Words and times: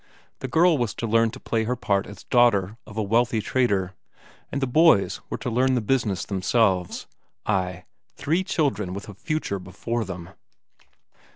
The 0.39 0.47
girl 0.47 0.79
was 0.79 0.95
to 0.95 1.05
learn 1.05 1.29
to 1.29 1.39
play 1.39 1.65
her 1.65 1.75
part 1.75 2.07
as 2.07 2.23
daughter 2.23 2.75
of 2.87 2.97
a 2.97 3.03
wealthy 3.03 3.39
trader, 3.39 3.93
and 4.51 4.59
the 4.59 4.65
boys 4.65 5.21
were 5.29 5.37
to 5.37 5.49
learn 5.51 5.75
the 5.75 5.79
business 5.79 6.25
themselves 6.25 7.05
ay, 7.45 7.83
three 8.15 8.43
children 8.43 8.95
with 8.95 9.07
a 9.07 9.13
future 9.13 9.59
before 9.59 10.03
them! 10.03 10.29